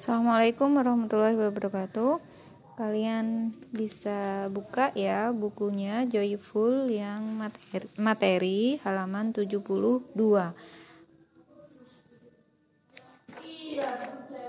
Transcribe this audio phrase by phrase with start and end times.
[0.00, 2.24] Assalamualaikum warahmatullahi wabarakatuh.
[2.80, 9.76] Kalian bisa buka ya bukunya Joyful yang materi, materi halaman 72.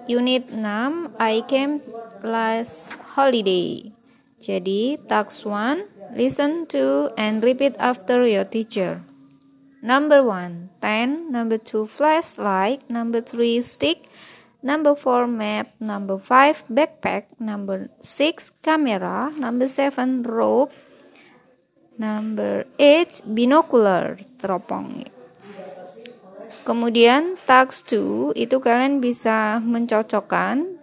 [0.07, 1.83] Unit 6 I came
[2.23, 3.91] last holiday.
[4.39, 9.03] Jadi task 1 listen to and repeat after your teacher.
[9.83, 14.07] Number 1 10, number 2 flashlight, number 3 stick,
[14.61, 20.73] number 4 mat, number 5 backpack, number 6 camera, number 7 rope,
[21.97, 25.05] number 8 binocular teropong.
[26.61, 30.77] Kemudian task 2 itu kalian bisa mencocokkan.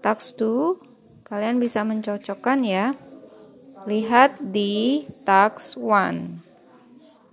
[0.00, 2.96] Task 2 kalian bisa mencocokkan ya.
[3.84, 6.46] Lihat di task 1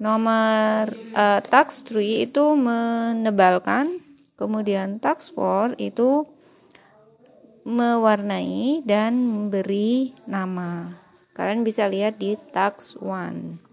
[0.04, 4.03] nomor uh, tax 3 itu menebalkan
[4.44, 6.28] kemudian tax 4 itu
[7.64, 11.00] mewarnai dan memberi nama.
[11.32, 13.64] Kalian bisa lihat di tax 1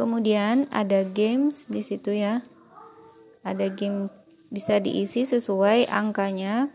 [0.00, 2.40] kemudian ada games di situ ya.
[3.44, 4.08] Ada game
[4.48, 6.72] bisa diisi sesuai angkanya.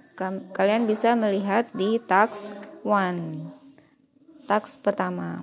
[0.54, 2.54] Kalian bisa melihat di tax
[2.86, 5.42] 1 tax pertama.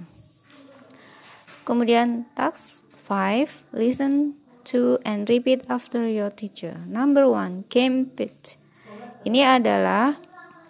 [1.67, 6.83] Kemudian task 5, listen to and repeat after your teacher.
[6.87, 8.59] Number 1, compete.
[9.23, 10.19] Ini adalah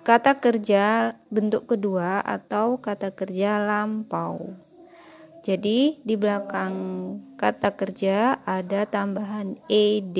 [0.02, 4.56] kata kerja bentuk kedua atau kata kerja lampau.
[5.42, 6.74] Jadi di belakang
[7.34, 10.18] kata kerja ada tambahan ed.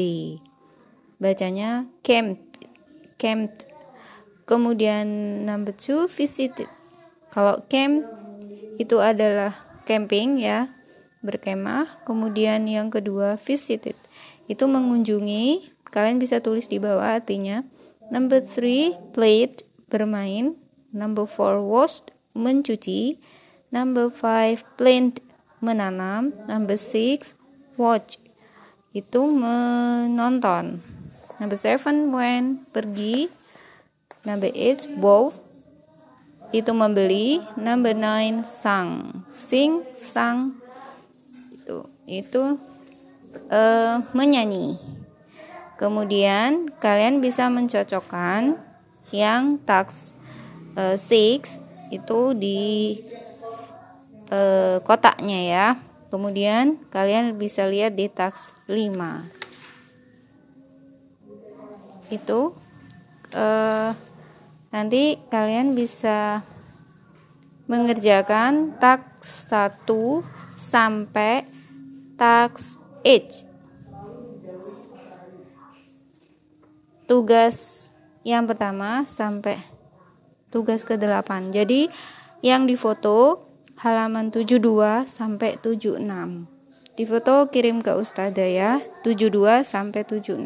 [1.22, 2.42] Bacanya camp,
[3.18, 3.70] camped.
[4.46, 5.06] Kemudian
[5.46, 6.66] number 2 visited.
[7.30, 8.02] Kalau camp
[8.82, 9.54] itu adalah
[9.86, 10.81] camping ya
[11.22, 12.02] berkemah.
[12.04, 13.96] Kemudian yang kedua visited.
[14.50, 17.64] Itu mengunjungi kalian bisa tulis di bawah artinya.
[18.12, 20.58] Number three played bermain.
[20.92, 23.16] Number four washed mencuci.
[23.72, 25.24] Number five plant
[25.64, 26.36] menanam.
[26.44, 27.32] Number six
[27.80, 28.20] watch
[28.92, 30.84] itu menonton.
[31.40, 33.32] Number seven went pergi.
[34.28, 35.34] Number eight both
[36.52, 37.40] itu membeli.
[37.56, 40.60] Number nine sang sing sang
[41.62, 41.78] itu
[42.10, 42.42] itu
[43.48, 44.76] uh, menyanyi.
[45.78, 48.58] Kemudian kalian bisa mencocokkan
[49.14, 50.10] yang tax
[50.74, 51.62] uh, six
[51.94, 52.98] itu di
[54.34, 55.68] uh, kotaknya ya.
[56.10, 59.32] Kemudian kalian bisa lihat di tax 5
[62.12, 62.52] itu
[63.32, 63.96] uh,
[64.72, 66.40] Nanti kalian bisa
[67.68, 69.84] mengerjakan taks 1
[70.62, 71.42] sampai
[72.14, 73.42] taks H.
[77.10, 77.90] Tugas
[78.22, 79.58] yang pertama sampai
[80.54, 81.50] tugas ke-8.
[81.50, 81.90] Jadi
[82.46, 83.50] yang difoto
[83.82, 85.98] halaman 72 sampai 76.
[86.94, 90.38] Difoto kirim ke ustazah ya, 72 sampai 76.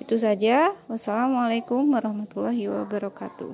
[0.00, 0.72] Itu saja.
[0.88, 3.52] Wassalamualaikum warahmatullahi wabarakatuh.